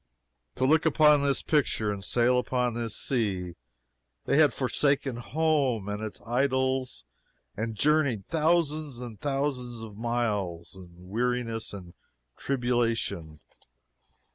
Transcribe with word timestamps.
To 0.55 0.65
look 0.65 0.87
upon 0.87 1.21
this 1.21 1.43
picture, 1.43 1.91
and 1.93 2.03
sail 2.03 2.39
upon 2.39 2.73
this 2.73 2.95
sea, 2.95 3.53
they 4.25 4.37
had 4.39 4.51
forsaken 4.51 5.17
home 5.17 5.87
and 5.87 6.01
its 6.01 6.23
idols 6.25 7.05
and 7.55 7.75
journeyed 7.75 8.25
thousands 8.27 8.97
and 8.99 9.21
thousands 9.21 9.81
of 9.81 9.97
miles, 9.97 10.75
in 10.75 10.89
weariness 10.97 11.71
and 11.71 11.93
tribulation. 12.35 13.41